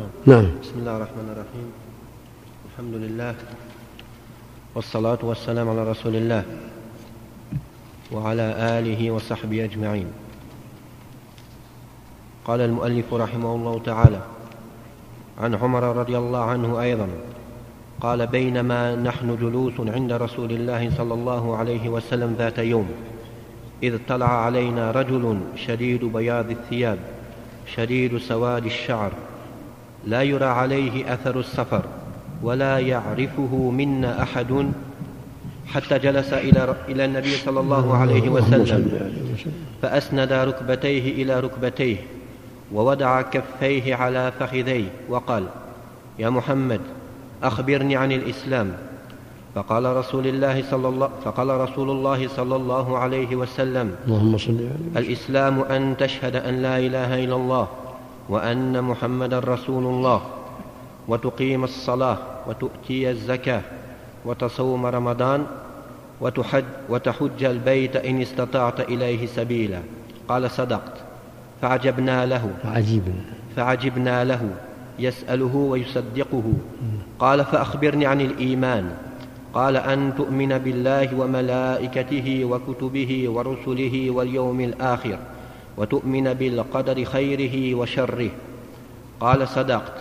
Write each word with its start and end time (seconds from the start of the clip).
نعم. 0.00 0.46
بسم 0.62 0.78
الله 0.78 0.96
الرحمن 0.96 1.28
الرحيم. 1.36 1.68
الحمد 2.72 2.94
لله 2.94 3.34
والصلاة 4.74 5.18
والسلام 5.22 5.68
على 5.68 5.90
رسول 5.90 6.16
الله 6.16 6.44
وعلى 8.12 8.42
آله 8.78 9.10
وصحبه 9.10 9.64
أجمعين. 9.64 10.06
قال 12.44 12.60
المؤلف 12.60 13.14
رحمه 13.14 13.54
الله 13.54 13.80
تعالى 13.84 14.20
عن 15.38 15.54
عمر 15.54 15.96
رضي 15.96 16.18
الله 16.18 16.44
عنه 16.44 16.80
أيضا 16.82 17.08
قال 18.00 18.26
بينما 18.26 18.96
نحن 18.96 19.36
جلوس 19.36 19.74
عند 19.80 20.12
رسول 20.12 20.52
الله 20.52 20.90
صلى 20.96 21.14
الله 21.14 21.56
عليه 21.56 21.88
وسلم 21.88 22.34
ذات 22.38 22.58
يوم 22.58 22.88
إذ 23.82 23.98
طلع 24.08 24.44
علينا 24.44 24.90
رجل 24.90 25.40
شديد 25.56 26.04
بياض 26.04 26.50
الثياب 26.50 26.98
شديد 27.66 28.18
سواد 28.18 28.64
الشعر 28.64 29.12
لا 30.06 30.22
يرى 30.22 30.44
عليه 30.44 31.14
أثر 31.14 31.40
السفر 31.40 31.82
ولا 32.42 32.78
يعرفه 32.78 33.70
منا 33.70 34.22
أحد. 34.22 34.72
حتى 35.66 35.98
جلس 35.98 36.32
إلى 36.32 36.74
إلى 36.88 37.04
النبي 37.04 37.30
صلى 37.30 37.60
الله 37.60 37.96
عليه 37.96 38.28
وسلم. 38.28 38.90
فأسند 39.82 40.32
ركبتيه 40.32 41.22
إلى 41.22 41.40
ركبتيه 41.40 41.96
ووضع 42.72 43.22
كفيه 43.22 43.94
على 43.94 44.32
فخذيه 44.40 44.84
وقال 45.08 45.44
يا 46.18 46.30
محمد 46.30 46.80
أخبرني 47.42 47.96
عن 47.96 48.12
الإسلام. 48.12 48.72
فقال 49.54 49.84
رسول 49.96 50.26
الله 50.26 50.62
صلى 50.70 50.88
الله 50.88 51.10
فقال 51.24 51.48
رسول 51.48 51.90
الله 51.90 52.28
صلى 52.28 52.56
الله 52.56 52.98
عليه 52.98 53.36
وسلم 53.36 53.94
اللهم 54.06 54.38
صل 54.38 54.56
عليه 54.56 54.96
الإسلام 54.96 55.60
أن 55.60 55.96
تشهد 55.96 56.36
أن 56.36 56.62
لا 56.62 56.78
إله 56.78 57.24
إلا 57.24 57.36
الله 57.36 57.68
وأن 58.28 58.84
محمدا 58.84 59.38
رسول 59.38 59.84
الله 59.84 60.22
وتقيم 61.08 61.64
الصلاة 61.64 62.18
وتؤتي 62.48 63.10
الزكاة 63.10 63.62
وتصوم 64.24 64.86
رمضان 64.86 65.46
وتحج, 66.20 66.64
وتحج 66.88 67.44
البيت 67.44 67.96
إن 67.96 68.22
استطعت 68.22 68.80
إليه 68.80 69.26
سبيلا. 69.26 69.78
قال 70.28 70.50
صدقت. 70.50 70.92
فعجبنا 71.62 72.26
له. 72.26 72.50
عجيب 72.64 73.02
فعجبنا 73.56 74.24
له. 74.24 74.50
يسأله 74.98 75.56
ويصدقه. 75.56 76.52
قال 77.18 77.44
فأخبرني 77.44 78.06
عن 78.06 78.20
الإيمان. 78.20 78.94
قال 79.54 79.76
أن 79.76 80.12
تؤمن 80.16 80.58
بالله 80.58 81.18
وملائكته 81.20 82.44
وكتبه 82.44 83.28
ورسله 83.28 84.10
واليوم 84.10 84.60
الآخر. 84.60 85.18
وتؤمن 85.76 86.34
بالقدر 86.34 87.04
خيره 87.04 87.74
وشره. 87.74 88.30
قال 89.20 89.48
صدقت. 89.48 89.92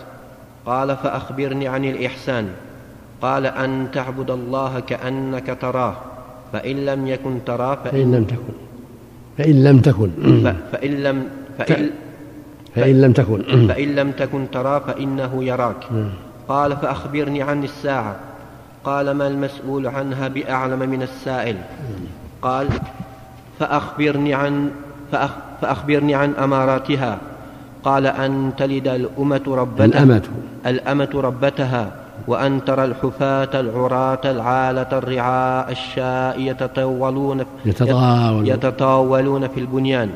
قال 0.65 0.97
فأخبرني 0.97 1.67
عن 1.67 1.85
الإحسان. 1.85 2.47
قال 3.21 3.45
أن 3.45 3.87
تعبد 3.93 4.31
الله 4.31 4.79
كأنك 4.79 5.57
تراه. 5.61 5.95
فإن 6.53 6.85
لم 6.85 7.07
يكن 7.07 7.39
تراه 7.45 7.75
فإن 7.75 8.15
لم 8.15 8.23
تكن. 8.23 8.53
فإن 9.37 9.63
لم 9.63 9.79
تكن. 9.79 10.11
ف- 10.43 10.75
فإن 10.75 11.03
لم 11.03 11.27
فإن, 11.57 11.89
فإن 12.75 13.01
لم 13.01 13.11
تكن. 13.13 13.67
فإن 13.67 13.95
لم 13.95 14.11
تكن 14.11 14.45
تراه 14.51 14.79
فإنه 14.79 15.43
يراك. 15.43 15.87
قال 16.47 16.77
فأخبرني 16.77 17.41
عن 17.41 17.63
الساعة. 17.63 18.15
قال 18.83 19.11
ما 19.11 19.27
المسؤول 19.27 19.87
عنها 19.87 20.27
بأعلم 20.27 20.79
من 20.89 21.01
السائل. 21.01 21.55
قال 22.41 22.67
فأخبرني 23.59 24.33
عن 24.33 24.71
فأخبرني 25.61 26.15
عن 26.15 26.33
أماراتها. 26.33 27.17
قال 27.83 28.07
أن 28.07 28.51
تلد 28.57 28.87
الأمة 28.87 29.41
ربتها. 29.47 29.85
الأمة. 29.85 30.21
الأمة 30.65 31.09
ربتها. 31.15 31.91
وأن 32.27 32.65
ترى 32.65 32.85
الحفاة 32.85 33.49
العراة 33.59 34.21
العالة 34.25 34.91
الرعاء 34.93 35.71
الشاء 35.71 36.39
يتطاولون 36.39 37.45
يتطاولون. 37.65 38.47
يتطاولون 38.47 39.47
في 39.47 39.59
البنيان. 39.59 40.09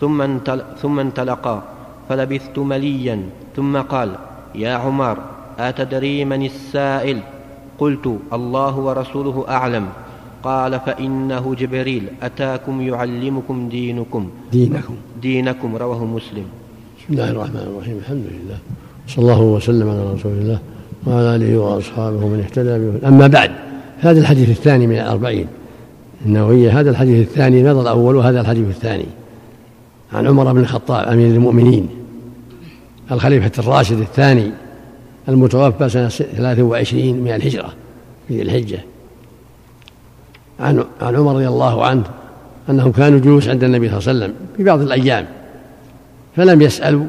ثم 0.00 0.22
انتل 0.22 0.62
ثم 0.82 1.00
انطلقا. 1.00 1.62
فلبثت 2.08 2.58
مليا. 2.58 3.22
ثم 3.56 3.78
قال 3.78 4.10
يا 4.54 4.74
عمر 4.74 5.16
أتدري 5.58 6.24
من 6.24 6.42
السائل؟ 6.44 7.20
قلت 7.78 8.06
الله 8.32 8.74
ورسوله 8.78 9.44
أعلم. 9.48 9.86
قال 10.42 10.80
فإنه 10.80 11.54
جبريل 11.54 12.02
أتاكم 12.22 12.80
يعلمكم 12.80 13.68
دينكم. 13.68 14.28
دينكم. 14.52 14.94
دينكم 15.22 15.76
رواه 15.76 16.04
مسلم. 16.04 16.44
بسم 16.98 17.10
الله 17.10 17.30
الرحمن 17.30 17.60
الرحيم 17.60 17.98
الحمد 17.98 18.24
لله. 18.30 18.58
صلى 19.08 19.22
الله 19.22 19.40
وسلم 19.40 19.90
على 19.90 20.12
رسول 20.12 20.32
الله 20.32 20.58
وعلى 21.06 21.36
آله 21.36 21.58
وأصحابه 21.58 22.28
من 22.28 22.40
اهتدى 22.40 22.78
به. 22.78 23.08
أما 23.08 23.26
بعد 23.26 23.50
هذا 23.98 24.20
الحديث 24.20 24.48
الثاني 24.50 24.86
من 24.86 24.96
الأربعين. 24.96 25.46
النووية 26.26 26.80
هذا 26.80 26.90
الحديث 26.90 27.28
الثاني 27.28 27.62
نظر 27.62 27.82
الأول؟ 27.82 28.16
وهذا 28.16 28.40
الحديث 28.40 28.68
الثاني. 28.68 29.06
عن 30.12 30.26
عمر 30.26 30.52
بن 30.52 30.60
الخطاب 30.60 31.08
أمير 31.08 31.30
المؤمنين. 31.30 31.88
الخليفة 33.12 33.52
الراشد 33.58 33.98
الثاني 33.98 34.50
المتوفى 35.28 35.88
سنة 35.88 36.08
23 36.08 37.16
من 37.16 37.30
الهجرة 37.30 37.72
في 38.28 38.36
ذي 38.36 38.42
الحجة. 38.42 38.78
عن 40.60 40.84
عن 41.00 41.16
عمر 41.16 41.34
رضي 41.34 41.48
الله 41.48 41.86
عنه 41.86 42.04
أنهم 42.70 42.92
كانوا 42.92 43.18
جلوس 43.18 43.48
عند 43.48 43.64
النبي 43.64 43.88
صلى 43.88 43.98
الله 43.98 44.08
عليه 44.08 44.18
وسلم 44.18 44.34
في 44.56 44.64
بعض 44.64 44.80
الأيام 44.80 45.26
فلم 46.36 46.62
يسألوا 46.62 47.06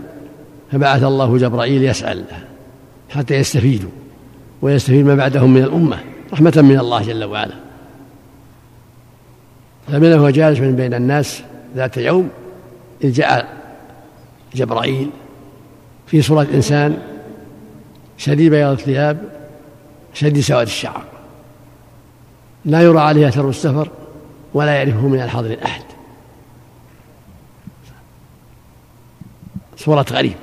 فبعث 0.71 1.03
الله 1.03 1.37
جبرائيل 1.37 1.83
يسأل 1.83 2.23
حتى 3.09 3.35
يستفيدوا 3.35 3.89
ويستفيد 4.61 5.05
ما 5.05 5.15
بعدهم 5.15 5.53
من 5.53 5.63
الأمة 5.63 5.99
رحمة 6.33 6.53
من 6.57 6.79
الله 6.79 7.01
جل 7.01 7.23
وعلا. 7.23 7.53
فمن 9.87 10.13
هو 10.13 10.29
جالس 10.29 10.59
من 10.59 10.75
بين 10.75 10.93
الناس 10.93 11.41
ذات 11.75 11.97
يوم 11.97 12.29
إذ 13.03 13.11
جاء 13.11 13.57
جبرائيل 14.55 15.09
في 16.07 16.21
صورة 16.21 16.47
إنسان 16.53 16.97
شديد 18.17 18.51
بياض 18.51 18.71
الثياب 18.71 19.17
شديد 20.13 20.39
سواد 20.39 20.67
الشعر. 20.67 21.03
لا 22.65 22.81
يرى 22.81 22.99
عليه 22.99 23.27
أثر 23.27 23.49
السفر 23.49 23.89
ولا 24.53 24.75
يعرفه 24.75 25.07
من 25.07 25.21
الحاضر 25.21 25.57
أحد 25.65 25.83
صورة 29.77 30.05
غريب. 30.11 30.35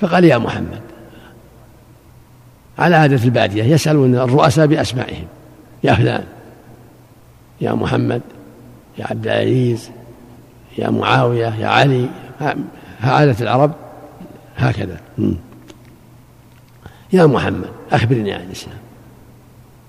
فقال 0.00 0.24
يا 0.24 0.38
محمد 0.38 0.80
على 2.78 2.96
عادة 2.96 3.24
البادية 3.24 3.64
يسألون 3.64 4.14
الرؤساء 4.14 4.66
بأسمائهم. 4.66 5.26
يا 5.84 5.94
فلان 5.94 6.24
يا 7.60 7.72
محمد 7.72 8.22
يا 8.98 9.06
عبد 9.06 9.26
العزيز 9.26 9.90
يا 10.78 10.90
معاوية 10.90 11.54
يا 11.54 11.68
علي 11.68 12.08
عادة 13.00 13.36
العرب 13.40 13.72
هكذا. 14.56 15.00
يا 17.12 17.26
محمد 17.26 17.70
أخبرني 17.92 18.32
عن 18.32 18.40
الإسلام. 18.40 18.78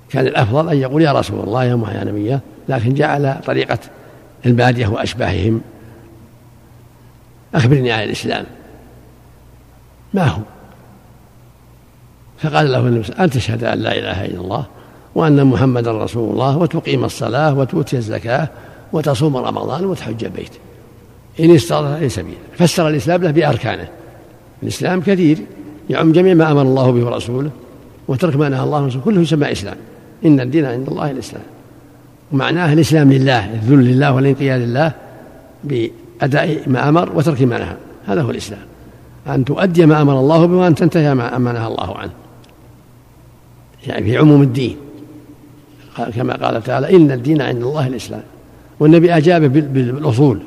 كان 0.10 0.28
الأفضل 0.28 0.70
أن 0.70 0.78
يقول 0.78 1.02
يا 1.02 1.12
رسول 1.12 1.40
الله 1.40 1.64
يا 1.64 1.80
يا 1.94 2.04
نبي 2.04 2.40
لكن 2.70 2.94
جعل 2.94 3.36
طريقة 3.46 3.80
البادية 4.46 4.88
وأشباههم. 4.88 5.62
أخبرني 7.56 7.92
عن 7.92 8.04
الإسلام. 8.04 8.46
ما 10.14 10.24
هو؟ 10.24 10.42
فقال 12.38 12.72
له 12.72 12.80
النبي 12.80 13.14
أن 13.20 13.30
تشهد 13.30 13.64
أن 13.64 13.80
لا 13.80 14.00
إله 14.00 14.26
إلا 14.26 14.42
الله 14.42 14.66
وأن 15.16 15.46
محمدا 15.46 15.92
رسول 15.92 16.34
الله 16.34 16.58
وتقيم 16.58 17.06
الصلاة 17.06 17.58
وتؤتي 17.58 17.98
الزكاة 17.98 18.48
وتصوم 18.94 19.38
رمضان 19.38 19.86
وتحج 19.86 20.24
البيت. 20.24 20.52
إن 21.40 21.56
استطعت 21.56 21.98
إلى 21.98 22.10
سبيل. 22.10 22.38
فسر 22.58 22.88
الإسلام 22.88 23.24
له 23.24 23.32
بأركانه. 23.32 23.88
الإسلام 24.64 25.02
كثير. 25.02 25.38
يعم 25.90 26.12
جميع 26.12 26.34
ما 26.34 26.52
أمر 26.52 26.62
الله 26.62 26.92
به 26.92 27.06
ورسوله 27.06 27.50
وترك 28.08 28.36
ما 28.36 28.50
نهى 28.50 28.64
الله 28.64 28.84
ورسوله. 28.84 29.04
كله 29.04 29.22
يسمى 29.22 29.52
إسلام. 29.52 29.78
إن 30.26 30.40
الدين 30.40 30.66
عند 30.66 30.88
الله 30.88 31.12
الإسلام. 31.12 31.44
ومعناه 32.32 32.74
الإسلام 32.74 33.14
لله 33.14 33.54
الذل 33.54 33.86
لله 33.86 34.14
والانقياد 34.14 34.62
لله 34.62 34.92
بأداء 35.64 36.70
ما 36.70 36.90
أمر 36.90 37.12
وترك 37.16 37.42
ما 37.42 37.58
نهى. 37.58 37.76
هذا 38.06 38.22
هو 38.22 38.30
الإسلام. 38.30 38.62
أن 39.28 39.46
تؤدي 39.46 39.86
ما 39.86 40.02
أمر 40.02 40.20
الله 40.20 40.46
به 40.46 40.56
وأن 40.56 40.76
تنتهي 40.76 41.16
ما 41.16 41.38
نهى 41.38 41.68
الله 41.68 41.98
عنه. 41.98 42.12
يعني 43.88 44.06
في 44.06 44.18
عموم 44.18 44.42
الدين. 44.42 44.76
كما 46.16 46.36
قال 46.36 46.64
تعالى 46.64 46.96
إن 46.96 47.12
الدين 47.12 47.42
عند 47.42 47.64
الله 47.64 47.88
الإسلام. 47.88 48.24
والنبي 48.80 49.18
أجاب 49.18 49.42
بالأصول 49.74 50.40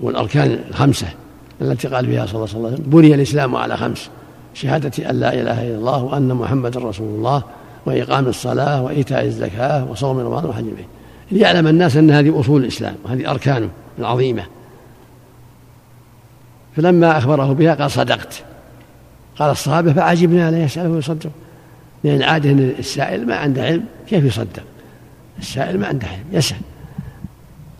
والأركان 0.00 0.58
الخمسة 0.70 1.06
التي 1.62 1.88
قال 1.88 2.06
فيها 2.06 2.26
صلى 2.26 2.34
الله 2.34 2.48
عليه 2.54 2.66
وسلم 2.66 2.90
بني 2.90 3.14
الإسلام 3.14 3.56
على 3.56 3.76
خمس 3.76 4.10
شهادة 4.54 5.10
أن 5.10 5.20
لا 5.20 5.34
إله 5.34 5.66
إلا 5.66 5.76
الله 5.78 6.02
وأن 6.02 6.28
محمدا 6.28 6.80
رسول 6.80 7.08
الله 7.18 7.42
وإقام 7.86 8.26
الصلاة 8.26 8.82
وإيتاء 8.82 9.24
الزكاة 9.24 9.84
وصوم 9.90 10.18
رمضان 10.18 10.44
وحج 10.44 10.64
البيت. 10.64 10.86
ليعلم 11.30 11.66
الناس 11.66 11.96
أن 11.96 12.10
هذه 12.10 12.40
أصول 12.40 12.62
الإسلام 12.62 12.94
وهذه 13.04 13.30
أركانه 13.30 13.68
العظيمة 13.98 14.42
فلما 16.76 17.18
أخبره 17.18 17.52
بها 17.52 17.74
قال 17.74 17.90
صدقت. 17.90 18.42
قال 19.38 19.50
الصحابة 19.50 19.92
فعجبنا 19.92 20.50
لا 20.50 20.64
يسأله 20.64 20.88
ويصدق 20.88 21.30
لأن 22.04 22.22
عادة 22.22 22.50
أن 22.50 22.72
السائل 22.78 23.26
ما 23.26 23.34
عنده 23.34 23.62
علم 23.62 23.84
كيف 24.08 24.24
يصدق؟ 24.24 24.62
السائل 25.38 25.80
ما 25.80 25.86
عنده 25.86 26.06
علم 26.06 26.24
يسأل. 26.32 26.60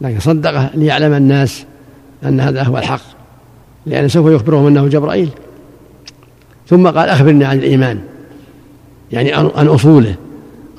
لكن 0.00 0.20
صدقه 0.20 0.70
ليعلم 0.74 1.12
الناس 1.12 1.64
أن 2.24 2.40
هذا 2.40 2.62
هو 2.62 2.78
الحق. 2.78 3.00
لأن 3.86 4.08
سوف 4.08 4.32
يخبرهم 4.32 4.66
أنه 4.66 4.88
جبرائيل. 4.88 5.30
ثم 6.68 6.86
قال 6.86 7.08
أخبرني 7.08 7.44
عن 7.44 7.58
الإيمان. 7.58 8.00
يعني 9.16 9.32
عن 9.32 9.66
أصوله. 9.66 10.14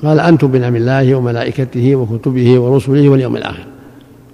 قال 0.02 0.20
أن 0.20 0.38
تؤمن 0.38 0.70
بالله 0.70 1.14
وملائكته 1.14 1.96
وكتبه 1.96 2.58
ورسله 2.58 3.08
واليوم 3.08 3.36
الآخر. 3.36 3.64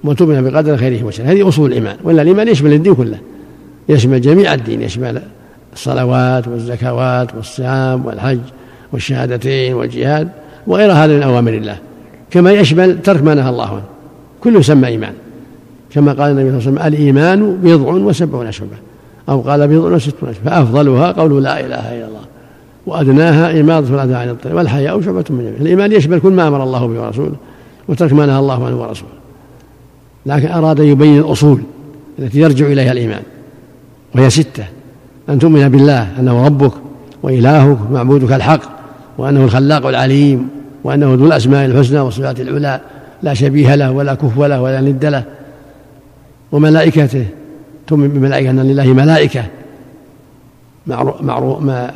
وتؤمن 0.05 0.51
بقدر 0.51 0.77
خيره 0.77 1.05
وشره. 1.05 1.25
هذه 1.25 1.49
أصول 1.49 1.71
الإيمان. 1.71 1.97
ولا 2.05 2.23
الإيمان 2.23 2.49
يشمل 2.49 2.73
الدين 2.73 2.95
كله. 2.95 3.19
يشمل 3.89 4.21
جميع 4.21 4.55
الدين. 4.55 4.83
يشمل 4.83 5.23
الصلوات 5.73 6.49
والزكوات 6.49 7.35
والصيام 7.35 8.07
والحج 8.07 8.39
والشهادتين 8.93 9.75
والجهاد 9.75 10.29
وغير 10.67 10.93
هذا 10.93 11.17
من 11.17 11.23
أوامر 11.23 11.53
الله. 11.53 11.79
كما 12.31 12.53
يشمل 12.53 13.03
ترك 13.03 13.23
ما 13.23 13.35
نهى 13.35 13.51
الله 13.51 13.69
عنه. 13.69 13.85
كله 14.41 14.59
يسمى 14.59 14.89
إيمان. 14.89 15.13
كما 15.91 16.13
قال 16.13 16.31
النبي 16.31 16.61
صلى 16.61 16.69
الله 16.69 16.83
عليه 16.83 16.97
وسلم 16.97 17.01
الإيمان 17.01 17.57
بضع 17.63 17.93
وسبعون 17.93 18.53
شعبة. 18.53 18.77
أو 19.29 19.41
قال 19.41 19.69
بضع 19.69 19.95
وستون 19.95 20.35
شعبة. 20.35 20.51
فأفضلها 20.51 21.13
قول 21.13 21.43
لا 21.43 21.61
إله 21.61 21.95
إلا 21.97 22.07
الله. 22.07 22.25
وأدناها 22.87 23.61
إماطة 23.61 23.95
الأذى 23.95 24.15
عن 24.15 24.29
الطريق 24.29 24.57
والحياء 24.57 25.01
شعبة 25.01 25.25
من 25.31 25.39
جميع 25.39 25.61
الإيمان 25.61 25.93
يشمل 25.93 26.21
كل 26.21 26.33
ما 26.33 26.49
أمر 26.49 26.63
الله 26.63 26.87
به 26.87 27.01
ورسوله 27.01 27.35
وترك 27.89 28.13
ما 28.13 28.27
نهى 28.27 28.39
الله 28.39 28.67
عنه 28.67 28.81
ورسوله. 28.81 29.13
لكن 30.27 30.49
أراد 30.49 30.81
أن 30.81 30.87
يبين 30.87 31.19
الأصول 31.19 31.61
التي 32.19 32.41
يرجع 32.41 32.67
إليها 32.67 32.93
الإيمان 32.93 33.23
وهي 34.15 34.31
ستة 34.31 34.65
أن 35.29 35.39
تؤمن 35.39 35.69
بالله 35.69 36.09
أنه 36.19 36.47
ربك 36.47 36.73
وإلهك 37.23 37.79
معبودك 37.91 38.33
الحق 38.33 38.61
وأنه 39.19 39.45
الخلاق 39.45 39.87
العليم 39.87 40.49
وأنه 40.85 41.15
ذو 41.15 41.27
الأسماء 41.27 41.67
الحسنى 41.67 42.01
والصفات 42.01 42.41
العلى 42.41 42.81
لا 43.23 43.35
شبيه 43.35 43.75
له 43.75 43.93
ولا 43.93 44.15
كفو 44.15 44.47
له 44.47 44.63
ولا 44.63 44.81
ند 44.81 45.05
له. 45.05 45.25
وملائكته 46.53 47.27
تؤمن 47.87 48.09
بملائكة 48.09 48.51
أن 48.51 48.61
لله 48.61 48.87
ملائكة 48.87 49.45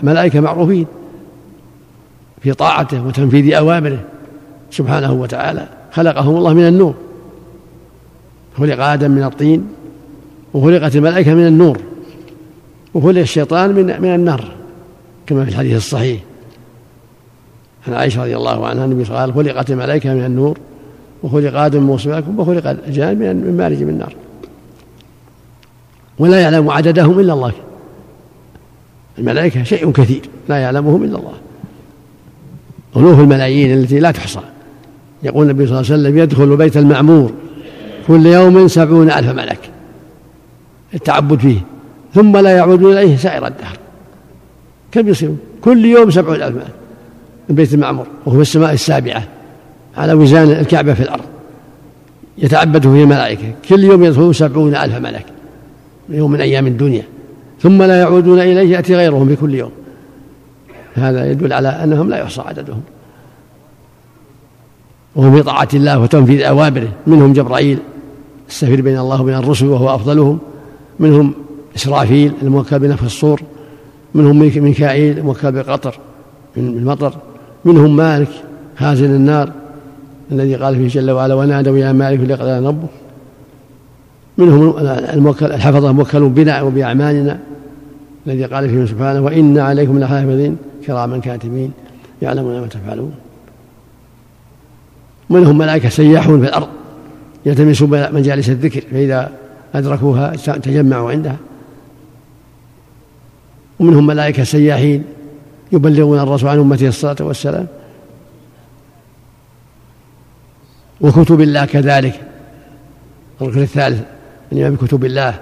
ملائكة 0.02 0.40
معروفين 0.40 0.86
في 2.42 2.52
طاعته 2.52 3.06
وتنفيذ 3.06 3.54
أوامره 3.54 3.98
سبحانه 4.70 5.12
وتعالى. 5.12 5.68
خلقهم 5.92 6.36
الله 6.36 6.52
من 6.52 6.68
النور. 6.68 6.94
خلق 8.58 8.84
آدم 8.84 9.10
من 9.10 9.22
الطين 9.22 9.68
وخلقت 10.54 10.96
الملائكة 10.96 11.34
من 11.34 11.46
النور 11.46 11.78
وخلق 12.94 13.20
الشيطان 13.20 13.70
من 13.70 13.86
من 13.86 14.14
النار 14.14 14.44
كما 15.26 15.44
في 15.44 15.50
الحديث 15.50 15.76
الصحيح. 15.76 16.20
عن 17.88 17.94
عائشة 17.94 18.22
رضي 18.22 18.36
الله 18.36 18.66
عنها 18.66 18.84
النبي 18.84 19.04
قال 19.04 19.34
خلقت 19.34 19.70
الملائكة 19.70 20.14
من 20.14 20.24
النور 20.24 20.58
وخلق 21.22 21.60
آدم 21.60 21.82
من 21.82 22.34
وخلق 22.38 22.66
الجان 22.66 23.18
من 23.18 23.56
مارج 23.56 23.82
من 23.82 23.88
النار 23.88 24.14
ولا 26.18 26.40
يعلم 26.40 26.70
عددهم 26.70 27.20
إلا 27.20 27.32
الله. 27.32 27.52
الملائكة 29.18 29.62
شيء 29.62 29.92
كثير 29.92 30.20
لا 30.48 30.56
يعلمهم 30.56 31.04
إلا 31.04 31.18
الله. 31.18 31.34
ألوف 32.96 33.20
الملايين 33.20 33.78
التي 33.78 34.00
لا 34.00 34.10
تحصى. 34.10 34.40
يقول 35.22 35.50
النبي 35.50 35.66
صلى 35.66 35.80
الله 35.80 35.92
عليه 35.92 36.02
وسلم 36.02 36.18
يدخل 36.18 36.56
بيت 36.56 36.76
المعمور 36.76 37.32
كل 38.06 38.26
يوم 38.26 38.68
سبعون 38.68 39.10
ألف 39.10 39.28
ملك. 39.28 39.58
التعبد 40.94 41.38
فيه. 41.38 41.60
ثم 42.14 42.36
لا 42.36 42.50
يعودون 42.50 42.92
إليه 42.92 43.16
سائر 43.16 43.46
الدهر. 43.46 43.76
كم 44.92 45.08
يصيرون 45.08 45.38
كل 45.60 45.84
يوم 45.84 46.10
سبعون 46.10 46.42
ألف 46.42 46.56
ملك 46.56 46.74
البيت 47.50 47.74
المعمور. 47.74 48.06
وهو 48.26 48.36
في 48.36 48.42
السماء 48.42 48.72
السابعة 48.72 49.22
على 49.96 50.12
وزان 50.12 50.50
الكعبة 50.50 50.94
في 50.94 51.02
الأرض. 51.02 51.24
يتعبد 52.38 52.82
فيه 52.82 53.02
الملائكة. 53.02 53.54
كل 53.68 53.84
يوم 53.84 54.04
يدخلون 54.04 54.32
سبعون 54.32 54.74
ألف 54.74 54.94
ملك. 54.96 55.26
يوم 56.08 56.30
من 56.30 56.40
أيام 56.40 56.66
الدنيا. 56.66 57.02
ثم 57.60 57.82
لا 57.82 58.00
يعودون 58.00 58.40
إليه 58.40 58.72
يأتي 58.72 58.96
غيرهم 58.96 59.28
في 59.28 59.36
كل 59.36 59.54
يوم. 59.54 59.70
هذا 60.94 61.30
يدل 61.30 61.52
على 61.52 61.68
أنهم 61.68 62.10
لا 62.10 62.18
يحصى 62.18 62.40
عددهم. 62.40 62.80
وهم 65.16 65.36
في 65.36 65.42
طاعة 65.42 65.68
الله 65.74 65.98
وتنفيذ 65.98 66.42
أوامره. 66.42 66.88
منهم 67.06 67.32
جبرائيل 67.32 67.78
السفير 68.48 68.80
بين 68.82 68.98
الله 68.98 69.22
وبين 69.22 69.34
الرسل 69.34 69.66
وهو 69.66 69.94
أفضلهم. 69.94 70.38
منهم 71.00 71.34
إسرافيل 71.76 72.32
الموكل 72.42 72.78
بنفخ 72.78 73.04
الصور. 73.04 73.42
منهم 74.14 74.38
ميكائيل 74.38 75.18
الموكل 75.18 75.52
بالقطر 75.52 75.98
من 76.56 76.78
المطر 76.78 77.14
منهم 77.64 77.96
مالك 77.96 78.28
خازن 78.78 79.14
النار 79.14 79.52
الذي 80.32 80.54
قال 80.54 80.76
فيه 80.76 80.88
جل 80.88 81.10
وعلا 81.10 81.34
ونادوا 81.34 81.78
يا 81.78 81.92
مالك 81.92 82.20
ليقضي 82.20 82.66
ربك. 82.66 82.88
منهم 84.38 84.78
الموكل 84.88 85.46
الحفظة 85.46 85.92
موكلون 85.92 86.34
بنا 86.34 86.62
وبأعمالنا 86.62 87.38
الذي 88.26 88.44
قال 88.44 88.70
فيه 88.70 88.84
سبحانه 88.84 89.20
وإن 89.20 89.58
عليكم 89.58 89.98
لحافظين 89.98 90.56
كراما 90.86 91.18
كاتبين 91.18 91.72
يعلمون 92.22 92.60
ما 92.60 92.66
تفعلون. 92.66 93.14
منهم 95.30 95.58
ملائكة 95.58 95.88
سياحون 95.88 96.40
في 96.40 96.48
الأرض 96.48 96.68
يلتمسون 97.46 98.14
مجالس 98.14 98.48
الذكر 98.48 98.80
فإذا 98.90 99.32
أدركوها 99.74 100.32
تجمعوا 100.36 101.10
عندها. 101.10 101.36
ومنهم 103.80 104.06
ملائكة 104.06 104.44
سياحين 104.44 105.04
يبلغون 105.72 106.18
الرسول 106.18 106.48
عن 106.48 106.58
أمته 106.58 106.88
الصلاة 106.88 107.16
والسلام. 107.20 107.66
وكتب 111.00 111.40
الله 111.40 111.64
كذلك 111.64 112.20
الركن 113.40 113.62
الثالث 113.62 114.17
الإيمان 114.52 114.74
بكتب 114.74 115.04
الله 115.04 115.34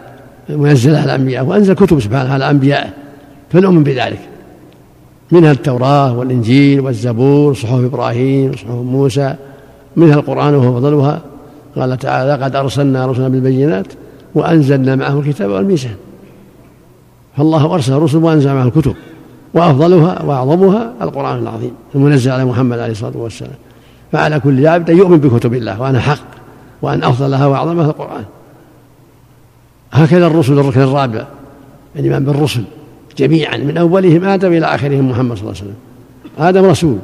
المنزلة 0.50 0.98
على 0.98 1.04
الأنبياء 1.04 1.44
وأنزل 1.44 1.74
كتب 1.74 2.00
سبحانه 2.00 2.32
على 2.32 2.50
أنبيائه 2.50 2.88
فنؤمن 3.50 3.84
بذلك. 3.84 4.20
منها 5.30 5.52
التوراة 5.52 6.18
والإنجيل 6.18 6.80
والزبور 6.80 7.54
صحف 7.54 7.84
إبراهيم 7.84 8.50
وصحف 8.50 8.70
موسى 8.70 9.34
منها 9.96 10.14
القرآن 10.14 10.54
وهو 10.54 10.80
فضلها 10.80 11.20
قال 11.76 11.98
تعالى 11.98 12.32
لقد 12.32 12.56
أرسلنا 12.56 13.06
رسلا 13.06 13.28
بالبينات 13.28 13.86
وأنزلنا 14.34 14.96
معه 14.96 15.20
الكتاب 15.20 15.50
والميزان. 15.50 15.94
فالله 17.36 17.74
أرسل 17.74 17.92
رسل 17.92 18.18
وأنزل 18.18 18.54
معه 18.54 18.64
الكتب 18.64 18.94
وأفضلها 19.54 20.22
وأعظمها 20.22 20.92
القرآن 21.02 21.38
العظيم 21.38 21.72
المنزل 21.94 22.30
على 22.30 22.44
محمد 22.44 22.78
عليه 22.78 22.92
الصلاة 22.92 23.16
والسلام. 23.16 23.52
فعلى 24.12 24.40
كل 24.40 24.66
عبد 24.66 24.90
أن 24.90 24.96
يؤمن 24.96 25.18
بكتب 25.18 25.54
الله 25.54 25.80
وأنا 25.80 26.00
حق 26.00 26.28
وأن 26.82 27.04
أفضلها 27.04 27.46
وأعظمها 27.46 27.86
القرآن. 27.86 28.24
هكذا 29.92 30.26
الرسل 30.26 30.58
الركن 30.58 30.80
الرابع 30.80 31.26
الإيمان 31.96 32.24
بالرسل 32.24 32.64
جميعا 33.16 33.56
من 33.56 33.76
أولهم 33.76 34.24
آدم 34.24 34.52
إلى 34.52 34.66
آخرهم 34.66 35.10
محمد 35.10 35.36
صلى 35.36 35.42
الله 35.42 35.60
عليه 35.60 35.70
وسلم. 35.70 35.76
آدم 36.38 36.64
رسول 36.64 36.98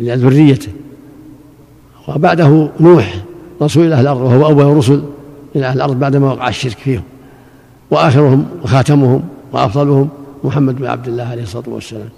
لذريته 0.00 0.68
وبعده 2.08 2.68
نوح 2.80 3.14
رسول 3.62 3.86
إلى 3.86 3.94
أهل 3.94 4.00
الأرض 4.00 4.20
وهو 4.20 4.46
أول 4.46 4.72
الرسل 4.72 5.02
إلى 5.56 5.66
أهل 5.66 5.76
الأرض 5.76 5.98
بعدما 5.98 6.32
وقع 6.32 6.48
الشرك 6.48 6.78
فيهم. 6.78 7.02
وآخرهم 7.90 8.46
وخاتمهم 8.64 9.22
وأفضلهم 9.52 10.08
محمد 10.44 10.76
بن 10.76 10.86
عبد 10.86 11.08
الله 11.08 11.24
عليه 11.24 11.42
الصلاة 11.42 11.64
والسلام. 11.66 12.08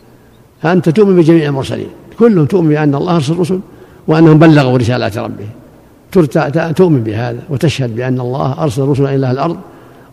فأنت 0.62 0.88
تؤمن 0.88 1.16
بجميع 1.16 1.48
المرسلين. 1.48 1.88
كلهم 2.18 2.46
تؤمن 2.46 2.68
بأن 2.68 2.94
الله 2.94 3.16
أرسل 3.16 3.36
رسل 3.36 3.60
وأنهم 4.08 4.38
بلغوا 4.38 4.78
رسالات 4.78 5.18
ربهم. 5.18 5.48
تؤمن 6.76 7.04
بهذا 7.04 7.38
وتشهد 7.48 7.96
بأن 7.96 8.20
الله 8.20 8.62
أرسل 8.62 8.82
رسلا 8.82 9.14
إلى 9.14 9.30
الأرض 9.30 9.56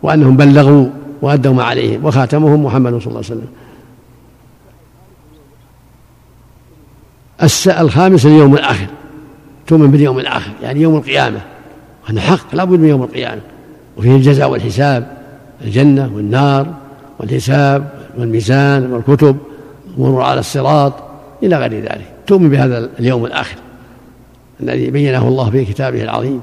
وأنهم 0.02 0.36
بلغوا 0.36 0.86
وأدوا 1.22 1.54
ما 1.54 1.64
عليهم 1.64 2.04
وخاتمهم 2.04 2.64
محمد 2.64 2.98
صلى 2.98 3.06
الله 3.06 3.22
عليه 3.30 3.40
وسلم. 3.40 3.48
الخامس 7.80 8.26
اليوم 8.26 8.54
الآخر. 8.54 8.86
تؤمن 9.66 9.90
باليوم 9.90 10.18
الآخر 10.18 10.50
يعني 10.62 10.80
يوم 10.80 10.96
القيامة. 10.96 11.40
وأن 12.06 12.20
حق 12.20 12.54
لا 12.54 12.64
بد 12.64 12.78
من 12.78 12.88
يوم 12.88 13.02
القيامة. 13.02 13.40
وفيه 13.96 14.16
الجزاء 14.16 14.50
والحساب 14.50 15.16
الجنة 15.64 16.10
والنار 16.14 16.74
والحساب 17.20 17.90
والميزان 18.18 18.92
والكتب 18.92 19.36
والمرور 19.98 20.22
على 20.22 20.40
الصراط 20.40 20.92
إلى 21.42 21.56
غير 21.56 21.74
ذلك. 21.80 22.06
تؤمن 22.26 22.50
بهذا 22.50 22.88
اليوم 22.98 23.24
الآخر. 23.24 23.56
الذي 24.60 24.90
بينه 24.90 25.28
الله 25.28 25.50
في 25.50 25.64
كتابه 25.64 26.02
العظيم. 26.02 26.42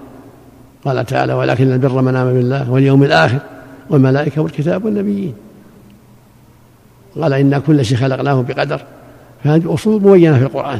قال 0.86 1.06
تعالى 1.06 1.34
ولكن 1.34 1.72
البر 1.72 2.02
من 2.02 2.16
آمن 2.16 2.34
بالله 2.34 2.72
واليوم 2.72 3.04
الآخر 3.04 3.40
والملائكة 3.90 4.42
والكتاب 4.42 4.86
والنبيين. 4.86 5.34
قال 7.22 7.34
إنا 7.34 7.60
كل 7.60 7.86
شيء 7.86 7.98
خلقناه 7.98 8.42
بقدر. 8.42 8.82
فهذه 9.44 9.74
أصول 9.74 10.02
مبينة 10.02 10.38
في 10.38 10.44
القرآن. 10.44 10.80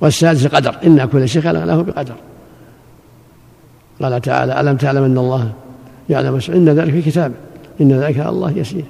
والسادس 0.00 0.46
القدر. 0.46 0.76
إنا 0.84 1.06
كل 1.06 1.28
شيء 1.28 1.42
خلقناه 1.42 1.82
بقدر. 1.82 2.14
قال 4.02 4.20
تعالى 4.20 4.60
ألم 4.60 4.76
تعلم 4.76 5.04
أن 5.04 5.18
الله 5.18 5.52
يعلم 6.10 6.40
إن 6.48 6.68
ذلك 6.68 6.90
في 6.92 7.02
كتابه؟ 7.02 7.34
إن 7.80 7.92
ذلك 7.92 8.18
على 8.18 8.28
الله 8.28 8.50
يسير. 8.50 8.84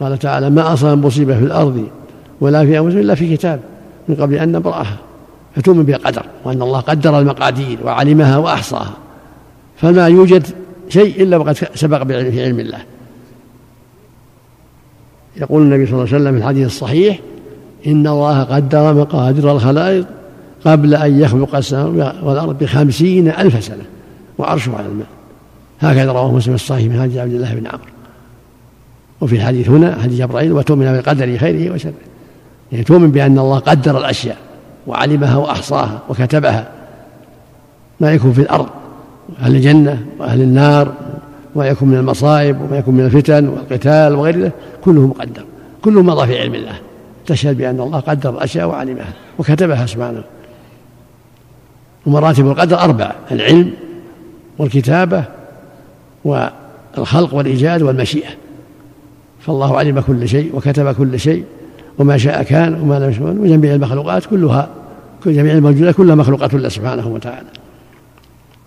قال 0.00 0.18
تعالى 0.18 0.50
ما 0.50 0.72
أصاب 0.72 1.06
مصيبة 1.06 1.38
في 1.38 1.44
الأرض 1.44 1.88
ولا 2.40 2.66
في 2.66 2.78
أنفسهم 2.78 3.00
إلا 3.00 3.14
في 3.14 3.36
كتاب 3.36 3.60
من 4.08 4.14
قبل 4.14 4.34
أن 4.34 4.52
نبرأها. 4.52 4.96
فتؤمن 5.56 5.82
بالقدر 5.82 6.22
وأن 6.44 6.62
الله 6.62 6.80
قدر 6.80 7.18
المقادير 7.18 7.78
وعلمها 7.84 8.36
وأحصاها. 8.36 8.94
فما 9.76 10.06
يوجد 10.06 10.46
شيء 10.88 11.22
إلا 11.22 11.36
وقد 11.36 11.52
سبق 11.74 12.04
في 12.04 12.44
علم 12.44 12.60
الله. 12.60 12.78
يقول 15.36 15.62
النبي 15.62 15.86
صلى 15.86 15.94
الله 15.94 16.06
عليه 16.06 16.16
وسلم 16.16 16.32
في 16.32 16.38
الحديث 16.38 16.66
الصحيح 16.66 17.18
إن 17.86 18.06
الله 18.06 18.42
قدر 18.42 18.94
مقادير 18.94 19.52
الخلائق 19.52 20.06
قبل 20.64 20.94
أن 20.94 21.20
يخلق 21.20 21.56
السماء 21.56 22.16
والأرض 22.22 22.58
بخمسين 22.58 23.28
ألف 23.28 23.64
سنة 23.64 23.84
وعرشه 24.38 24.76
على 24.76 24.86
الماء. 24.86 25.06
هكذا 25.80 26.12
رواه 26.12 26.32
مسلم 26.32 26.54
الصحيح 26.54 26.92
من 26.92 27.00
حديث 27.02 27.16
عبد 27.16 27.32
الله 27.32 27.54
بن 27.54 27.66
عمرو. 27.66 27.84
وفي 29.20 29.36
الحديث 29.36 29.68
هنا 29.68 29.98
حديث 30.02 30.18
جبرائيل 30.18 30.52
وتؤمن 30.52 31.00
بقدر 31.00 31.38
خيره 31.38 31.74
وشره. 31.74 31.92
يعني 32.72 32.84
تؤمن 32.84 33.10
بأن 33.10 33.38
الله 33.38 33.58
قدر 33.58 33.98
الأشياء. 33.98 34.36
وعلمها 34.86 35.36
وأحصاها 35.36 35.98
وكتبها. 36.08 36.68
ما 38.00 38.12
يكون 38.12 38.32
في 38.32 38.40
الأرض 38.40 38.68
أهل 39.40 39.56
الجنة 39.56 40.06
وأهل 40.18 40.40
النار 40.42 40.92
وما 41.54 41.66
يكون 41.66 41.88
من 41.88 41.96
المصائب 41.96 42.60
وما 42.60 42.78
يكون 42.78 42.94
من 42.94 43.04
الفتن 43.04 43.48
والقتال 43.48 44.14
وغير 44.14 44.40
ذلك 44.40 44.52
كله 44.84 45.06
مقدر 45.06 45.44
كله 45.84 46.02
مضى 46.02 46.26
في 46.26 46.40
علم 46.40 46.54
الله. 46.54 46.74
تشهد 47.26 47.58
بأن 47.58 47.80
الله 47.80 48.00
قدر 48.00 48.30
الأشياء 48.30 48.68
وعلمها 48.68 49.12
وكتبها 49.38 49.86
سبحانه. 49.86 50.24
ومراتب 52.06 52.46
القدر 52.46 52.78
أربع 52.78 53.12
العلم 53.30 53.72
والكتابة 54.58 55.24
والخلق 56.24 57.34
والإيجاد 57.34 57.82
والمشيئة. 57.82 58.30
فالله 59.40 59.78
علم 59.78 60.00
كل 60.00 60.28
شيء 60.28 60.56
وكتب 60.56 60.92
كل 60.92 61.20
شيء 61.20 61.44
وما 61.98 62.18
شاء 62.18 62.42
كان 62.42 62.74
وما 62.74 62.98
لم 62.98 63.10
يشاء 63.10 63.24
وجميع 63.24 63.74
المخلوقات 63.74 64.26
كلها 64.26 64.68
كل 65.24 65.34
جميع 65.34 65.52
الموجودات 65.52 65.94
كلها 65.94 66.14
مخلوقات 66.14 66.54
الله 66.54 66.68
سبحانه 66.68 67.08
وتعالى. 67.08 67.48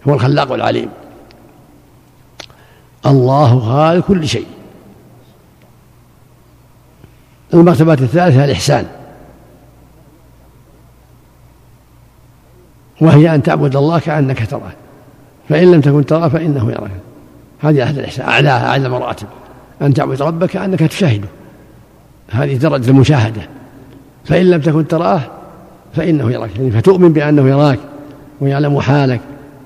هو 0.07 0.13
الخلاق 0.13 0.51
العليم. 0.51 0.89
الله 3.05 3.59
خالق 3.59 4.07
كل 4.07 4.27
شيء. 4.27 4.47
المرتبة 7.53 7.93
الثالثة 7.93 8.45
الإحسان. 8.45 8.85
وهي 13.01 13.35
أن 13.35 13.43
تعبد 13.43 13.75
الله 13.75 13.99
كأنك 13.99 14.47
تراه. 14.47 14.71
فإن 15.49 15.71
لم 15.71 15.81
تكن 15.81 16.05
تراه 16.05 16.27
فإنه 16.27 16.71
يراك. 16.71 16.91
هذه 17.59 17.83
أحد 17.83 17.97
الإحسان 17.97 18.29
أعلاها 18.29 18.67
أعلى 18.67 18.87
المراتب. 18.87 19.27
أن 19.81 19.93
تعبد 19.93 20.21
ربك 20.21 20.49
كأنك 20.49 20.79
تشاهده. 20.79 21.27
هذه 22.31 22.57
درجة 22.57 22.89
المشاهدة. 22.89 23.41
فإن 24.25 24.49
لم 24.49 24.61
تكن 24.61 24.87
تراه 24.87 25.21
فإنه 25.95 26.31
يراك. 26.31 26.49
يعني 26.57 26.71
فتؤمن 26.71 27.13
بأنه 27.13 27.49
يراك 27.49 27.79
ويعلم 28.41 28.79
حالك 28.79 29.19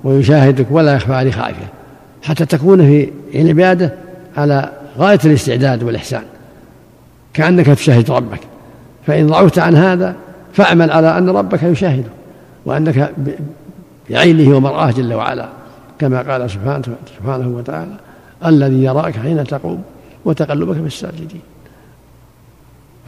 ويشاهدك 0.04 0.66
ولا 0.72 0.94
يخفى 0.94 1.14
عليه 1.14 1.32
خافية 1.32 1.70
حتى 2.24 2.46
تكون 2.46 2.82
في 2.82 3.10
العبادة 3.36 3.94
على 4.38 4.72
غاية 4.98 5.20
الاستعداد 5.26 5.84
والإحسان. 5.84 6.24
كأنك 7.34 7.66
تشاهد 7.66 8.12
ربك. 8.12 8.40
فإن 9.08 9.28
ضعفت 9.28 9.60
عن 9.60 9.76
هذا 9.76 10.16
فاعمل 10.54 10.92
على 10.92 11.18
أن 11.18 11.30
ربك 11.30 11.64
يشاهده. 11.64 12.10
وأنك 12.66 13.14
بعينه 14.10 14.58
ومرآه 14.58 14.92
جل 14.92 15.14
وعلا 15.14 15.50
كما 16.00 16.22
قال 16.22 16.50
سبحانه, 16.52 16.84
سبحانه 17.18 17.48
وتعالى 17.48 17.96
الذي 18.46 18.84
يراك 18.84 19.18
حين 19.18 19.44
تقوم 19.44 19.82
وتقلبك 20.26 20.76
في 20.76 20.86
الساجدين. 20.88 21.42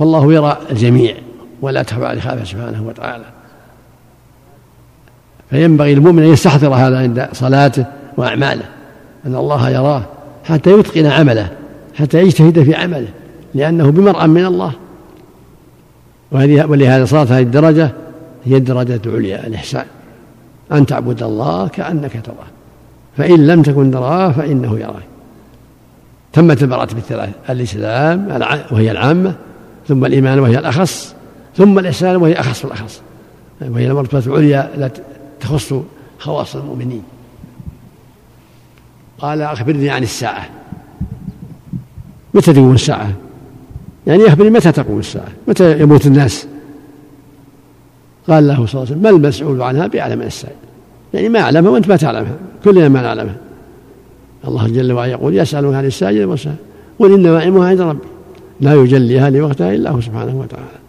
فالله 0.01 0.33
يرى 0.33 0.57
الجميع 0.71 1.15
ولا 1.61 1.83
تخفى 1.83 2.05
عليه 2.05 2.21
خافه 2.21 2.43
سبحانه 2.43 2.83
وتعالى. 2.87 3.23
فينبغي 5.49 5.93
المؤمن 5.93 6.23
أن 6.23 6.29
يستحضر 6.29 6.73
هذا 6.73 6.99
عند 6.99 7.27
صلاته 7.33 7.85
وأعماله 8.17 8.63
أن 9.25 9.35
الله 9.35 9.69
يراه 9.69 10.03
حتى 10.43 10.71
يتقن 10.71 11.05
عمله 11.05 11.49
حتى 11.95 12.21
يجتهد 12.21 12.63
في 12.63 12.75
عمله 12.75 13.07
لأنه 13.53 13.91
بمرأى 13.91 14.27
من 14.27 14.45
الله. 14.45 14.71
ولهذا 16.31 17.05
صارت 17.05 17.31
هذه 17.31 17.43
الدرجة 17.43 17.91
هي 18.45 18.57
الدرجة 18.57 19.01
العليا 19.05 19.47
الإحسان. 19.47 19.85
أن 20.71 20.85
تعبد 20.85 21.23
الله 21.23 21.67
كأنك 21.67 22.21
تراه. 22.23 22.47
فإن 23.17 23.47
لم 23.47 23.61
تكن 23.61 23.91
تراه 23.91 24.31
فإنه 24.31 24.79
يراك. 24.79 25.03
تمت 26.33 26.63
المراتب 26.63 26.97
الثلاث 26.97 27.29
الإسلام 27.49 28.41
وهي 28.71 28.91
العامة 28.91 29.35
ثم 29.87 30.05
الإيمان 30.05 30.39
وهي 30.39 30.59
الأخص 30.59 31.15
ثم 31.57 31.79
الإحسان 31.79 32.15
وهي 32.15 32.33
أخص 32.33 32.65
الأخص. 32.65 33.01
وهي 33.61 33.87
المرتبة 33.87 34.23
العليا 34.27 34.75
التي 34.75 35.01
تخص 35.39 35.73
خواص 36.19 36.55
المؤمنين. 36.55 37.03
قال 39.19 39.41
أخبرني 39.41 39.89
عن 39.89 40.03
الساعة. 40.03 40.49
متى 42.33 42.53
تقوم 42.53 42.73
الساعة؟ 42.73 43.13
يعني 44.07 44.27
أخبرني 44.27 44.49
متى 44.49 44.71
تقوم 44.71 44.99
الساعة؟ 44.99 45.27
متى 45.47 45.81
يموت 45.81 46.05
الناس؟ 46.05 46.47
قال 48.27 48.47
له 48.47 48.53
صلى 48.53 48.65
الله 48.65 48.69
عليه 48.73 48.81
وسلم 48.81 49.01
ما 49.01 49.09
المسؤول 49.09 49.61
عنها 49.61 49.87
بأعلم 49.87 50.19
من 50.19 50.25
السائل؟ 50.25 50.55
يعني 51.13 51.29
ما 51.29 51.39
أعلمها 51.39 51.71
وأنت 51.71 51.87
ما 51.87 51.95
تعلمها 51.95 52.35
كلنا 52.63 52.89
ما 52.89 53.01
نعلمها. 53.01 53.35
الله 54.47 54.67
جل 54.67 54.91
وعلا 54.91 55.11
يقول 55.11 55.37
يسألون 55.37 55.75
عن 55.75 55.85
الساجد 55.85 56.21
والساجد 56.21 56.55
قل 56.99 57.13
إنما 57.13 57.39
علمها 57.39 57.67
عند 57.67 57.81
ربي. 57.81 58.07
لا 58.61 58.73
يجليها 58.73 59.29
لوقتها 59.29 59.73
إلا 59.73 59.89
هو 59.89 60.01
سبحانه 60.01 60.35
وتعالى. 60.35 60.81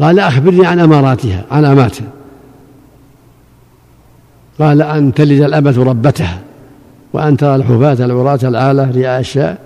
قال 0.00 0.18
أخبرني 0.18 0.66
عن 0.66 0.78
أماراتها 0.80 1.44
علاماتها 1.50 2.06
قال 4.58 4.82
أن 4.82 5.14
تلد 5.14 5.42
الأبة 5.42 5.82
ربتها 5.84 6.40
وأن 7.12 7.36
ترى 7.36 7.54
الحفاة 7.54 8.04
العراة 8.04 8.38
العالة 8.42 8.90
رياء 8.90 9.20
الشاء 9.20 9.58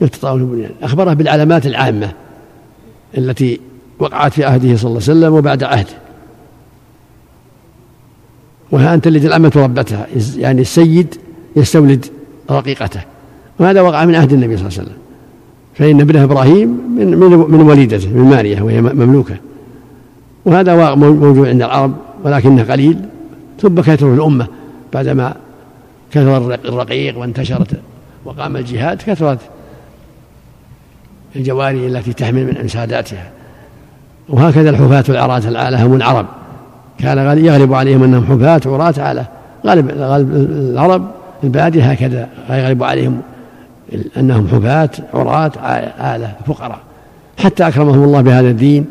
يفتطرون 0.00 0.40
البنيان 0.40 0.70
أخبره 0.82 1.14
بالعلامات 1.14 1.66
العامة 1.66 2.12
التي 3.18 3.60
وقعت 3.98 4.32
في 4.32 4.44
عهده 4.44 4.76
صلى 4.76 4.88
الله 4.88 5.02
عليه 5.02 5.18
وسلم 5.18 5.32
وبعد 5.34 5.62
عهده. 5.62 5.94
وهي 8.70 8.94
أن 8.94 9.00
تلد 9.00 9.24
الأمة 9.24 9.52
ربتها 9.56 10.06
يعني 10.36 10.60
السيد 10.60 11.14
يستولد 11.56 12.06
رقيقته. 12.50 13.00
وهذا 13.58 13.80
وقع 13.80 14.04
من 14.04 14.14
عهد 14.14 14.32
النبي 14.32 14.56
صلى 14.56 14.66
الله 14.66 14.78
عليه 14.78 14.88
وسلم. 14.88 14.98
فإن 15.74 16.00
ابنه 16.00 16.24
إبراهيم 16.24 16.68
من 16.98 17.18
من 17.18 17.30
من 17.30 17.60
وليدته 17.60 18.08
من 18.08 18.30
مارية 18.30 18.62
وهي 18.62 18.80
مملوكة. 18.80 19.36
وهذا 20.44 20.94
موجود 20.94 21.48
عند 21.48 21.62
العرب 21.62 21.92
ولكنه 22.24 22.62
قليل. 22.62 22.98
ثم 23.60 23.80
كثر 23.80 24.14
الأمة. 24.14 24.46
بعدما 24.92 25.34
كثر 26.10 26.54
الرقيق 26.54 27.18
وانتشرت 27.18 27.80
وقام 28.24 28.56
الجهاد 28.56 29.02
كثرت 29.02 29.38
الجواري 31.36 31.86
التي 31.86 32.12
تحمل 32.12 32.44
من 32.62 32.68
ساداتها 32.68 33.30
وهكذا 34.28 34.70
الحفاة 34.70 35.04
والعراة 35.08 35.48
العالة 35.48 35.86
هم 35.86 35.94
العرب. 35.94 36.26
كان 36.98 37.38
يغلب 37.44 37.74
عليهم 37.74 38.02
أنهم 38.02 38.24
حفاة 38.24 38.60
عراة 38.66 38.94
عالة. 38.98 39.26
غالب 39.66 39.90
العرب 39.90 41.10
البادية 41.44 41.90
هكذا 41.90 42.28
يغلب 42.50 42.82
عليهم. 42.82 43.20
أنهم 44.16 44.48
حفاة 44.48 44.90
عراة 45.14 45.52
آلة 46.16 46.34
فقراء. 46.46 46.80
حتى 47.38 47.68
أكرمهم 47.68 48.04
الله 48.04 48.20
بهذا 48.20 48.50
الدين 48.50 48.86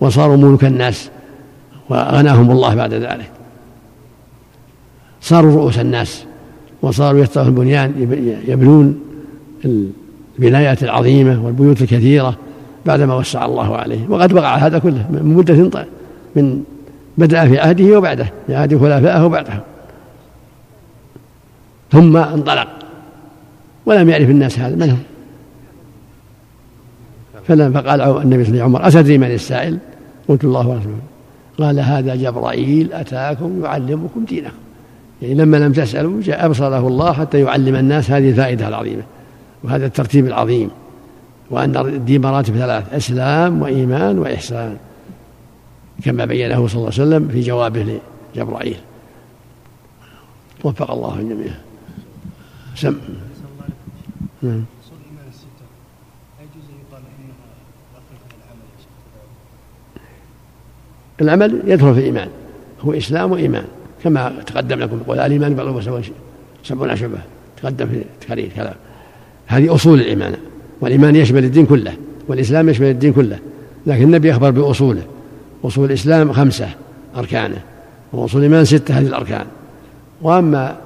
وصاروا 0.00 0.36
ملوك 0.36 0.64
الناس 0.64 1.10
وأغناهم 1.88 2.50
الله 2.50 2.74
بعد 2.74 2.94
ذلك. 2.94 3.30
صاروا 5.20 5.56
رؤوس 5.56 5.78
الناس 5.78 6.24
وصاروا 6.82 7.20
يفتحوا 7.20 7.46
البنيان 7.46 7.94
يبنون 8.46 9.00
البنايات 10.38 10.82
العظيمة 10.82 11.44
والبيوت 11.44 11.82
الكثيرة 11.82 12.36
بعدما 12.86 13.14
وسع 13.14 13.44
الله 13.44 13.76
عليه 13.76 14.08
وقد 14.08 14.32
وقع 14.32 14.56
هذا 14.56 14.78
كله 14.78 15.06
من 15.10 15.34
مدة 15.34 15.84
من 16.36 16.62
بدأ 17.18 17.48
في 17.48 17.58
عهده 17.58 17.98
وبعده 17.98 18.26
في 18.46 18.54
عهد 18.54 18.78
خلفائه 18.78 19.24
وبعده. 19.24 19.62
ثم 21.92 22.16
انطلق. 22.16 22.68
ولم 23.86 24.10
يعرف 24.10 24.30
الناس 24.30 24.58
هذا 24.58 24.76
من 24.76 24.90
هو 24.90 24.96
فلما 27.48 27.80
فقال 27.80 28.00
النبي 28.00 28.14
صلى 28.20 28.22
الله 28.22 28.34
عليه 28.34 28.40
وسلم 28.42 28.62
عمر 28.62 28.88
أتدري 28.88 29.18
من 29.18 29.26
السائل؟ 29.26 29.78
قلت 30.28 30.44
الله 30.44 30.68
ورسوله. 30.68 30.98
قال 31.58 31.80
هذا 31.80 32.14
جبرائيل 32.14 32.92
أتاكم 32.92 33.64
يعلمكم 33.64 34.24
دينكم. 34.24 34.56
يعني 35.22 35.34
لما 35.34 35.56
لم 35.56 35.72
تسألوا 35.72 36.22
جاء 36.22 36.46
أبصره 36.46 36.88
الله 36.88 37.12
حتى 37.12 37.40
يعلم 37.40 37.76
الناس 37.76 38.10
هذه 38.10 38.30
الفائدة 38.30 38.68
العظيمة 38.68 39.02
وهذا 39.64 39.86
الترتيب 39.86 40.26
العظيم 40.26 40.70
وأن 41.50 41.76
الدين 41.76 42.20
مراتب 42.20 42.54
ثلاث 42.54 42.94
إسلام 42.94 43.62
وإيمان 43.62 44.18
وإحسان 44.18 44.76
كما 46.04 46.24
بينه 46.24 46.66
صلى 46.66 46.76
الله 46.76 46.92
عليه 46.98 47.02
وسلم 47.02 47.28
في 47.28 47.40
جوابه 47.40 47.98
لجبرائيل. 48.34 48.76
وفق 50.64 50.90
الله 50.90 51.18
الجميع. 51.18 51.52
سم. 52.76 52.94
نعم. 54.42 54.64
العمل 61.20 61.62
يدخل 61.66 61.94
في 61.94 62.00
الإيمان 62.00 62.28
هو 62.80 62.92
إسلام 62.92 63.32
وإيمان 63.32 63.64
كما 64.04 64.42
تقدم 64.46 64.78
لكم. 64.78 65.00
يقول 65.00 65.18
الإيمان 65.18 65.54
بعض 65.54 65.80
سبعون 66.62 66.96
شعبة 66.96 67.18
تقدم 67.62 67.86
في 67.86 68.04
تقرير 68.26 68.50
كلام 68.56 68.74
هذه 69.46 69.74
أصول 69.74 70.00
الإيمان. 70.00 70.34
والإيمان 70.80 71.16
يشمل 71.16 71.44
الدين 71.44 71.66
كله 71.66 71.96
والإسلام 72.28 72.68
يشمل 72.68 72.86
الدين 72.86 73.12
كله. 73.12 73.38
لكن 73.86 74.02
النبي 74.02 74.32
أخبر 74.32 74.50
بأصوله. 74.50 75.02
أصول 75.64 75.84
الإسلام 75.84 76.32
خمسة 76.32 76.68
أركانه 77.16 77.62
وأصول 78.12 78.40
الإيمان 78.40 78.64
ستة 78.64 78.98
هذه 78.98 79.06
الأركان. 79.06 79.46
وأما 80.22 80.76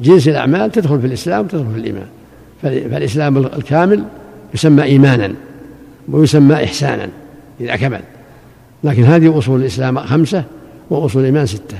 جنس 0.00 0.28
الأعمال 0.28 0.72
تدخل 0.72 1.00
في 1.00 1.06
الإسلام 1.06 1.44
وتدخل 1.44 1.72
في 1.72 1.78
الإيمان. 1.78 2.06
فالإسلام 2.62 3.36
الكامل 3.38 4.04
يسمى 4.54 4.82
إيمانا 4.82 5.34
ويسمى 6.08 6.54
إحسانا 6.54 7.08
إذا 7.60 7.76
كمل. 7.76 8.00
لكن 8.84 9.04
هذه 9.04 9.38
أصول 9.38 9.60
الإسلام 9.60 9.98
خمسة 9.98 10.44
وأصول 10.90 11.22
الإيمان 11.22 11.46
ستة. 11.46 11.78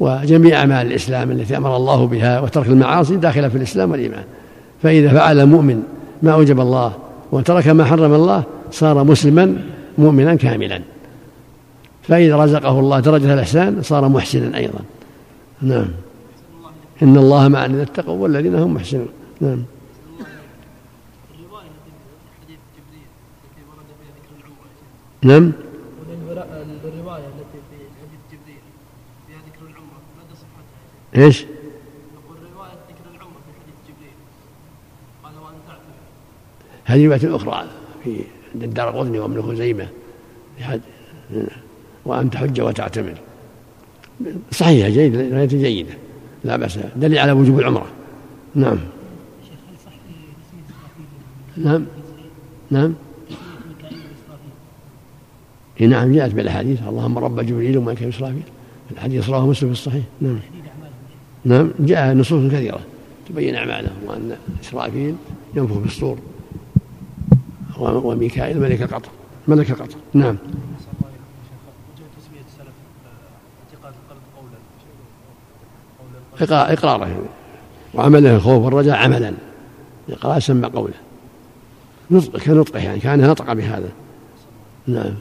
وجميع 0.00 0.60
أعمال 0.60 0.86
الإسلام 0.86 1.30
التي 1.30 1.56
أمر 1.56 1.76
الله 1.76 2.06
بها 2.06 2.40
وترك 2.40 2.66
المعاصي 2.66 3.16
داخلة 3.16 3.48
في 3.48 3.56
الإسلام 3.56 3.90
والإيمان. 3.90 4.24
فإذا 4.82 5.08
فعل 5.08 5.40
المؤمن 5.40 5.82
ما 6.22 6.32
أوجب 6.32 6.60
الله 6.60 6.92
وترك 7.32 7.68
ما 7.68 7.84
حرم 7.84 8.14
الله 8.14 8.42
صار 8.70 9.04
مسلما 9.04 9.56
مؤمنا 9.98 10.34
كاملا. 10.34 10.80
فإذا 12.02 12.36
رزقه 12.36 12.80
الله 12.80 13.00
درجة 13.00 13.34
الإحسان 13.34 13.82
صار 13.82 14.08
محسنا 14.08 14.58
أيضا. 14.58 14.80
نعم. 15.62 15.88
إن 17.02 17.16
الله 17.16 17.48
مع 17.48 17.64
الذين 17.64 17.80
اتقوا 17.80 18.22
والذين 18.22 18.54
هم 18.54 18.74
محسنون. 18.74 19.08
نعم. 19.40 19.62
نعم. 25.24 25.52
الرواية 26.84 27.26
التي 27.26 27.58
في 27.70 27.76
حديث 28.00 28.20
جبريل. 28.32 28.62
فيها 29.26 29.36
ذكر 29.36 29.60
العمرة 29.60 30.00
مدى 30.18 30.34
صحتها 30.34 31.24
إيش؟ 31.24 31.40
يقول 31.40 32.36
رواية 32.56 32.70
ذكر 32.70 33.14
العمرة 33.14 33.40
في 33.46 33.52
حديث 33.62 33.74
جبريل. 33.88 34.12
قال 35.24 35.34
وأن 35.34 35.54
تعتمر 35.68 35.94
هذه 36.84 37.06
رواية 37.06 37.36
أخرى 37.36 37.68
في 38.04 38.24
عند 38.54 38.62
الدار 38.62 38.98
قطني 38.98 39.18
وابن 39.18 39.42
خزيمة. 39.42 39.88
وأن 42.04 42.30
تحج 42.30 42.60
وتعتمر. 42.60 43.14
صحيحة 44.50 44.88
جيدة 44.88 45.28
رواية 45.28 45.46
جيدة. 45.46 45.94
لا 46.44 46.56
بأس. 46.56 46.78
دليل 46.96 47.18
على 47.18 47.32
وجوب 47.32 47.58
العمرة. 47.58 47.86
نعم. 48.54 48.78
نعم. 51.56 51.86
نعم. 52.72 52.94
نعم 55.80 56.12
جاءت 56.12 56.34
بالأحاديث. 56.34 56.82
اللهم 56.88 57.18
رب 57.18 57.40
جبريل 57.40 57.78
وملك 57.78 58.02
إسرافيل. 58.02 58.42
الحديث 58.90 59.28
رواه 59.28 59.46
مسلم 59.46 59.68
في 59.68 59.72
الصحيح. 59.72 60.04
نعم. 60.20 60.38
نعم 61.44 61.70
جاء 61.80 62.14
نصوص 62.14 62.52
كثيرة 62.52 62.80
تبين 63.28 63.54
أعمالهم 63.54 63.96
وأن 64.06 64.36
إسرافيل 64.64 65.14
ينفخ 65.54 65.78
في 65.78 65.86
الصور. 65.86 66.18
وميكائيل 67.78 68.60
ملك 68.60 68.82
القطر. 68.82 69.08
ملك 69.48 69.70
القطر. 69.70 69.96
نعم. 70.14 70.36
إقراره. 76.40 77.24
وعمله 77.94 78.36
الخوف 78.36 78.64
والرجاء 78.64 78.96
عملا. 78.96 79.32
إقرار 80.10 80.40
سمى 80.40 80.68
قوله 80.68 80.94
نطق 82.12 82.38
كنطقة 82.38 82.78
يعني 82.78 83.00
كان 83.00 83.20
نطق 83.20 83.52
بهذا. 83.52 83.88
نعم. 84.86 85.14